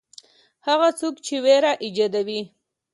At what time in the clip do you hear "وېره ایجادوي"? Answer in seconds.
1.45-2.41